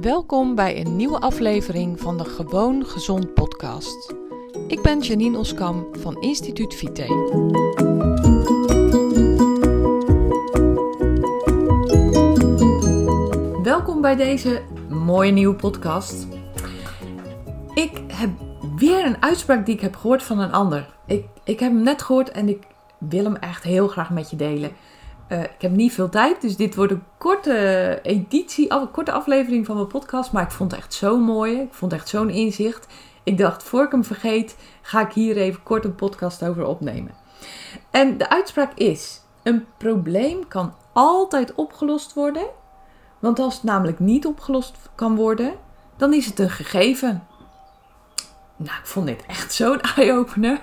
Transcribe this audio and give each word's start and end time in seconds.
Welkom 0.00 0.54
bij 0.54 0.80
een 0.80 0.96
nieuwe 0.96 1.20
aflevering 1.20 2.00
van 2.00 2.16
de 2.16 2.24
Gewoon 2.24 2.86
Gezond 2.86 3.34
podcast. 3.34 4.14
Ik 4.68 4.82
ben 4.82 5.00
Janine 5.00 5.38
Oskam 5.38 5.86
van 5.92 6.20
Instituut 6.20 6.74
Vite. 6.74 7.06
Welkom 13.62 14.00
bij 14.00 14.16
deze 14.16 14.62
mooie 14.88 15.32
nieuwe 15.32 15.54
podcast. 15.54 16.26
Ik 17.74 18.00
heb 18.12 18.30
weer 18.76 19.06
een 19.06 19.22
uitspraak 19.22 19.66
die 19.66 19.74
ik 19.74 19.80
heb 19.80 19.96
gehoord 19.96 20.22
van 20.22 20.38
een 20.38 20.52
ander. 20.52 20.94
Ik, 21.06 21.24
ik 21.44 21.60
heb 21.60 21.72
hem 21.72 21.82
net 21.82 22.02
gehoord 22.02 22.30
en 22.30 22.48
ik 22.48 22.66
wil 22.98 23.24
hem 23.24 23.36
echt 23.36 23.62
heel 23.62 23.88
graag 23.88 24.10
met 24.10 24.30
je 24.30 24.36
delen. 24.36 24.70
Uh, 25.28 25.42
ik 25.42 25.60
heb 25.60 25.70
niet 25.70 25.92
veel 25.92 26.08
tijd, 26.08 26.40
dus 26.40 26.56
dit 26.56 26.74
wordt 26.74 26.92
een 26.92 27.02
korte 27.18 27.98
editie, 28.02 28.72
een 28.72 28.90
korte 28.90 29.12
aflevering 29.12 29.66
van 29.66 29.76
mijn 29.76 29.86
podcast. 29.86 30.32
Maar 30.32 30.42
ik 30.42 30.50
vond 30.50 30.70
het 30.70 30.80
echt 30.80 30.94
zo 30.94 31.18
mooi. 31.18 31.60
Ik 31.60 31.74
vond 31.74 31.92
echt 31.92 32.08
zo'n 32.08 32.30
inzicht. 32.30 32.86
Ik 33.22 33.38
dacht, 33.38 33.62
voor 33.62 33.84
ik 33.84 33.90
hem 33.90 34.04
vergeet, 34.04 34.56
ga 34.82 35.00
ik 35.00 35.12
hier 35.12 35.36
even 35.36 35.62
kort 35.62 35.84
een 35.84 35.94
podcast 35.94 36.44
over 36.44 36.66
opnemen. 36.66 37.14
En 37.90 38.18
de 38.18 38.28
uitspraak 38.28 38.72
is: 38.74 39.20
een 39.42 39.64
probleem 39.78 40.48
kan 40.48 40.74
altijd 40.92 41.54
opgelost 41.54 42.14
worden. 42.14 42.46
Want 43.18 43.38
als 43.38 43.54
het 43.54 43.62
namelijk 43.62 43.98
niet 43.98 44.26
opgelost 44.26 44.76
kan 44.94 45.16
worden, 45.16 45.54
dan 45.96 46.12
is 46.12 46.26
het 46.26 46.38
een 46.38 46.50
gegeven. 46.50 47.26
Nou, 48.56 48.78
ik 48.78 48.86
vond 48.86 49.06
dit 49.06 49.26
echt 49.26 49.52
zo'n 49.52 49.80
eye-opener. 49.96 50.60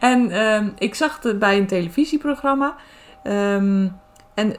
en 0.00 0.30
uh, 0.30 0.66
ik 0.78 0.94
zag 0.94 1.22
het 1.22 1.38
bij 1.38 1.58
een 1.58 1.66
televisieprogramma. 1.66 2.76
Um, 3.24 4.00
en 4.34 4.56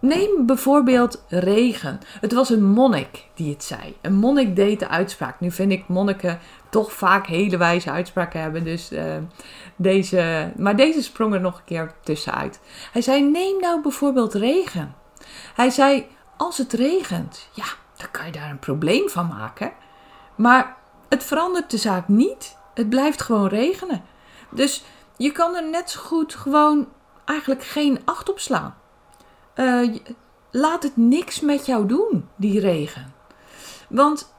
neem 0.00 0.46
bijvoorbeeld 0.46 1.24
regen. 1.28 2.00
Het 2.20 2.32
was 2.32 2.50
een 2.50 2.64
monnik 2.64 3.24
die 3.34 3.52
het 3.52 3.64
zei. 3.64 3.96
Een 4.00 4.14
monnik 4.14 4.56
deed 4.56 4.78
de 4.78 4.88
uitspraak. 4.88 5.40
Nu 5.40 5.50
vind 5.50 5.72
ik 5.72 5.88
monniken 5.88 6.38
toch 6.70 6.92
vaak 6.92 7.26
hele 7.26 7.56
wijze 7.56 7.90
uitspraken 7.90 8.40
hebben. 8.40 8.64
Dus 8.64 8.92
uh, 8.92 9.16
deze, 9.76 10.52
maar 10.56 10.76
deze 10.76 11.02
sprong 11.02 11.34
er 11.34 11.40
nog 11.40 11.58
een 11.58 11.64
keer 11.64 11.94
tussenuit. 12.02 12.60
Hij 12.92 13.02
zei: 13.02 13.22
Neem 13.22 13.60
nou 13.60 13.82
bijvoorbeeld 13.82 14.34
regen. 14.34 14.94
Hij 15.54 15.70
zei: 15.70 16.06
Als 16.36 16.58
het 16.58 16.72
regent, 16.72 17.48
ja, 17.52 17.66
dan 17.96 18.10
kan 18.10 18.26
je 18.26 18.32
daar 18.32 18.50
een 18.50 18.58
probleem 18.58 19.08
van 19.08 19.26
maken. 19.26 19.72
Maar 20.34 20.76
het 21.08 21.24
verandert 21.24 21.70
de 21.70 21.76
zaak 21.76 22.08
niet. 22.08 22.56
Het 22.74 22.88
blijft 22.88 23.22
gewoon 23.22 23.48
regenen. 23.48 24.02
Dus 24.50 24.84
je 25.16 25.32
kan 25.32 25.54
er 25.54 25.70
net 25.70 25.90
zo 25.90 26.00
goed 26.00 26.34
gewoon 26.34 26.88
eigenlijk 27.28 27.64
geen 27.64 28.00
acht 28.04 28.30
op 28.30 28.38
slaan. 28.38 28.74
Uh, 29.54 29.96
laat 30.50 30.82
het 30.82 30.96
niks 30.96 31.40
met 31.40 31.66
jou 31.66 31.86
doen, 31.86 32.28
die 32.36 32.60
regen. 32.60 33.12
Want 33.88 34.34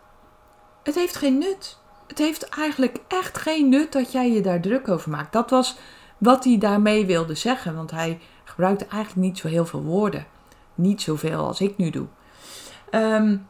het 0.83 0.95
heeft 0.95 1.15
geen 1.15 1.37
nut. 1.37 1.77
Het 2.07 2.17
heeft 2.17 2.49
eigenlijk 2.49 2.97
echt 3.07 3.37
geen 3.37 3.69
nut 3.69 3.91
dat 3.91 4.11
jij 4.11 4.31
je 4.31 4.41
daar 4.41 4.61
druk 4.61 4.87
over 4.87 5.09
maakt. 5.09 5.33
Dat 5.33 5.49
was 5.49 5.77
wat 6.17 6.43
hij 6.43 6.57
daarmee 6.57 7.05
wilde 7.05 7.35
zeggen, 7.35 7.75
want 7.75 7.91
hij 7.91 8.19
gebruikte 8.43 8.85
eigenlijk 8.85 9.27
niet 9.27 9.37
zo 9.37 9.47
heel 9.47 9.65
veel 9.65 9.83
woorden. 9.83 10.25
Niet 10.75 11.01
zoveel 11.01 11.47
als 11.47 11.61
ik 11.61 11.77
nu 11.77 11.89
doe. 11.89 12.07
Um, 12.91 13.47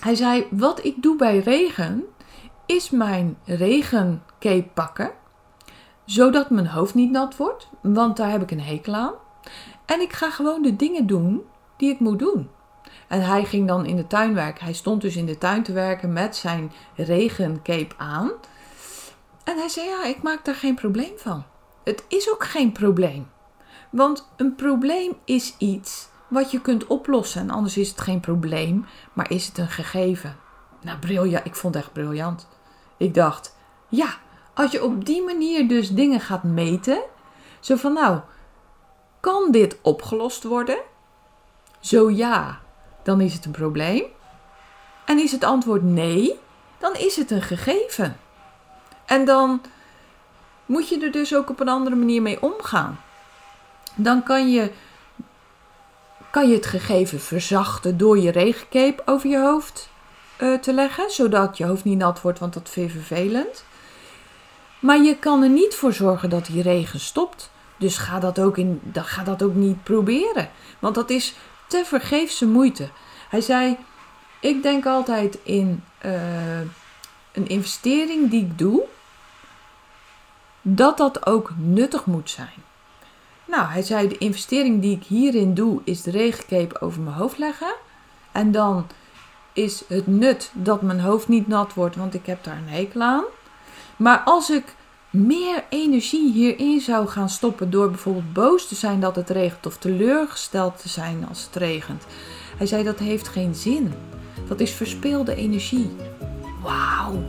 hij 0.00 0.14
zei: 0.14 0.46
Wat 0.50 0.84
ik 0.84 1.02
doe 1.02 1.16
bij 1.16 1.38
regen, 1.38 2.04
is 2.66 2.90
mijn 2.90 3.38
regencape 3.44 4.68
pakken 4.74 5.10
zodat 6.12 6.50
mijn 6.50 6.66
hoofd 6.66 6.94
niet 6.94 7.10
nat 7.10 7.36
wordt, 7.36 7.68
want 7.80 8.16
daar 8.16 8.30
heb 8.30 8.42
ik 8.42 8.50
een 8.50 8.60
hekel 8.60 8.94
aan. 8.94 9.12
En 9.84 10.00
ik 10.00 10.12
ga 10.12 10.30
gewoon 10.30 10.62
de 10.62 10.76
dingen 10.76 11.06
doen 11.06 11.42
die 11.76 11.90
ik 11.90 12.00
moet 12.00 12.18
doen. 12.18 12.50
En 13.08 13.22
hij 13.22 13.44
ging 13.44 13.68
dan 13.68 13.86
in 13.86 13.96
de 13.96 14.06
tuin 14.06 14.34
werken. 14.34 14.64
Hij 14.64 14.72
stond 14.72 15.00
dus 15.00 15.16
in 15.16 15.26
de 15.26 15.38
tuin 15.38 15.62
te 15.62 15.72
werken 15.72 16.12
met 16.12 16.36
zijn 16.36 16.72
regencape 16.96 17.94
aan. 17.96 18.30
En 19.44 19.56
hij 19.56 19.68
zei: 19.68 19.86
Ja, 19.86 20.04
ik 20.04 20.22
maak 20.22 20.44
daar 20.44 20.54
geen 20.54 20.74
probleem 20.74 21.12
van. 21.16 21.44
Het 21.84 22.04
is 22.08 22.30
ook 22.30 22.44
geen 22.44 22.72
probleem. 22.72 23.30
Want 23.90 24.28
een 24.36 24.54
probleem 24.54 25.12
is 25.24 25.54
iets 25.58 26.08
wat 26.28 26.50
je 26.50 26.60
kunt 26.60 26.86
oplossen. 26.86 27.40
En 27.40 27.50
anders 27.50 27.76
is 27.76 27.88
het 27.88 28.00
geen 28.00 28.20
probleem, 28.20 28.86
maar 29.12 29.30
is 29.30 29.46
het 29.46 29.58
een 29.58 29.68
gegeven. 29.68 30.36
Nou, 30.80 30.98
briljant. 30.98 31.46
Ik 31.46 31.54
vond 31.54 31.74
het 31.74 31.82
echt 31.82 31.92
briljant. 31.92 32.48
Ik 32.96 33.14
dacht: 33.14 33.56
Ja, 33.88 34.16
als 34.54 34.70
je 34.70 34.84
op 34.84 35.04
die 35.04 35.22
manier 35.22 35.68
dus 35.68 35.90
dingen 35.90 36.20
gaat 36.20 36.42
meten, 36.42 37.02
zo 37.60 37.76
van 37.76 37.92
nou, 37.92 38.20
kan 39.20 39.50
dit 39.50 39.78
opgelost 39.82 40.42
worden? 40.42 40.78
Zo 41.80 42.10
ja, 42.10 42.60
dan 43.02 43.20
is 43.20 43.34
het 43.34 43.44
een 43.44 43.50
probleem. 43.50 44.04
En 45.04 45.18
is 45.18 45.32
het 45.32 45.44
antwoord 45.44 45.82
nee, 45.82 46.38
dan 46.78 46.94
is 46.94 47.16
het 47.16 47.30
een 47.30 47.42
gegeven. 47.42 48.16
En 49.06 49.24
dan 49.24 49.60
moet 50.66 50.88
je 50.88 51.00
er 51.00 51.12
dus 51.12 51.34
ook 51.34 51.50
op 51.50 51.60
een 51.60 51.68
andere 51.68 51.96
manier 51.96 52.22
mee 52.22 52.42
omgaan. 52.42 53.00
Dan 53.94 54.22
kan 54.22 54.50
je, 54.50 54.70
kan 56.30 56.48
je 56.48 56.54
het 56.54 56.66
gegeven 56.66 57.20
verzachten 57.20 57.96
door 57.96 58.18
je 58.18 58.30
regencape 58.30 59.02
over 59.04 59.30
je 59.30 59.38
hoofd 59.38 59.88
uh, 60.38 60.58
te 60.58 60.72
leggen, 60.72 61.10
zodat 61.10 61.56
je 61.56 61.66
hoofd 61.66 61.84
niet 61.84 61.98
nat 61.98 62.20
wordt, 62.20 62.38
want 62.38 62.54
dat 62.54 62.68
vind 62.68 62.92
je 62.92 62.98
vervelend. 62.98 63.64
Maar 64.82 65.02
je 65.02 65.16
kan 65.16 65.42
er 65.42 65.48
niet 65.48 65.74
voor 65.74 65.92
zorgen 65.92 66.30
dat 66.30 66.46
die 66.46 66.62
regen 66.62 67.00
stopt. 67.00 67.50
Dus 67.76 67.98
ga 67.98 68.18
dat 68.20 68.40
ook, 68.40 68.56
in, 68.56 68.80
ga 68.92 69.22
dat 69.22 69.42
ook 69.42 69.54
niet 69.54 69.82
proberen. 69.82 70.50
Want 70.78 70.94
dat 70.94 71.10
is 71.10 71.34
te 71.66 71.82
vergeefse 71.84 72.46
moeite. 72.46 72.88
Hij 73.28 73.40
zei: 73.40 73.76
Ik 74.40 74.62
denk 74.62 74.86
altijd 74.86 75.38
in 75.42 75.84
uh, 76.04 76.60
een 77.32 77.48
investering 77.48 78.30
die 78.30 78.44
ik 78.44 78.58
doe, 78.58 78.82
dat 80.62 80.96
dat 80.96 81.26
ook 81.26 81.52
nuttig 81.56 82.06
moet 82.06 82.30
zijn. 82.30 82.62
Nou, 83.44 83.66
hij 83.66 83.82
zei: 83.82 84.08
De 84.08 84.18
investering 84.18 84.80
die 84.80 84.96
ik 84.96 85.04
hierin 85.04 85.54
doe, 85.54 85.80
is 85.84 86.02
de 86.02 86.10
regencape 86.10 86.80
over 86.80 87.00
mijn 87.00 87.16
hoofd 87.16 87.38
leggen. 87.38 87.74
En 88.32 88.52
dan 88.52 88.86
is 89.52 89.84
het 89.88 90.06
nut 90.06 90.50
dat 90.54 90.82
mijn 90.82 91.00
hoofd 91.00 91.28
niet 91.28 91.48
nat 91.48 91.74
wordt, 91.74 91.96
want 91.96 92.14
ik 92.14 92.26
heb 92.26 92.44
daar 92.44 92.56
een 92.56 92.68
hekel 92.68 93.00
aan. 93.00 93.24
Maar 94.02 94.22
als 94.24 94.50
ik 94.50 94.74
meer 95.10 95.64
energie 95.68 96.32
hierin 96.32 96.80
zou 96.80 97.06
gaan 97.06 97.28
stoppen 97.28 97.70
door 97.70 97.90
bijvoorbeeld 97.90 98.32
boos 98.32 98.68
te 98.68 98.74
zijn 98.74 99.00
dat 99.00 99.16
het 99.16 99.30
regent 99.30 99.66
of 99.66 99.76
teleurgesteld 99.76 100.80
te 100.82 100.88
zijn 100.88 101.26
als 101.28 101.44
het 101.44 101.56
regent. 101.56 102.04
Hij 102.56 102.66
zei 102.66 102.82
dat 102.82 102.98
heeft 102.98 103.28
geen 103.28 103.54
zin. 103.54 103.92
Dat 104.48 104.60
is 104.60 104.70
verspeelde 104.70 105.34
energie. 105.34 105.90
Wauw. 106.62 107.22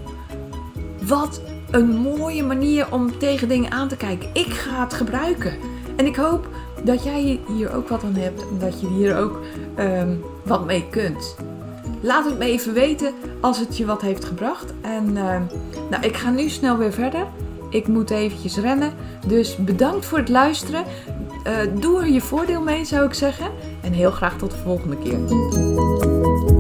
Wat 1.04 1.42
een 1.72 1.98
mooie 1.98 2.44
manier 2.44 2.92
om 2.92 3.18
tegen 3.18 3.48
dingen 3.48 3.72
aan 3.72 3.88
te 3.88 3.98
kijken. 3.98 4.30
Ik 4.34 4.54
ga 4.54 4.84
het 4.84 4.94
gebruiken. 4.94 5.58
En 5.96 6.06
ik 6.06 6.16
hoop 6.16 6.48
dat 6.84 7.04
jij 7.04 7.40
hier 7.48 7.74
ook 7.74 7.88
wat 7.88 8.04
aan 8.04 8.16
hebt 8.16 8.42
en 8.42 8.60
dat 8.60 8.82
je 8.82 8.88
hier 8.88 9.18
ook 9.18 9.40
um, 9.80 10.24
wat 10.44 10.66
mee 10.66 10.90
kunt. 10.90 11.36
Laat 12.04 12.26
het 12.26 12.38
me 12.38 12.46
even 12.46 12.74
weten 12.74 13.14
als 13.42 13.60
het 13.60 13.78
je 13.78 13.86
wat 13.86 14.02
heeft 14.02 14.26
gebracht. 14.26 14.74
En 14.82 15.10
uh, 15.10 15.42
nou, 15.90 16.04
ik 16.04 16.18
ga 16.18 16.30
nu 16.30 16.50
snel 16.50 16.78
weer 16.78 16.94
verder. 16.94 17.28
Ik 17.70 17.88
moet 17.88 18.10
eventjes 18.10 18.58
rennen. 18.58 18.94
Dus 19.28 19.56
bedankt 19.56 20.06
voor 20.06 20.18
het 20.18 20.30
luisteren. 20.30 20.84
Uh, 21.48 21.82
doe 21.82 22.00
er 22.00 22.10
je 22.10 22.22
voordeel 22.22 22.62
mee, 22.62 22.86
zou 22.86 23.06
ik 23.06 23.14
zeggen. 23.14 23.52
En 23.82 23.92
heel 23.92 24.12
graag 24.12 24.38
tot 24.38 24.52
de 24.52 24.58
volgende 24.58 24.98
keer. 24.98 26.53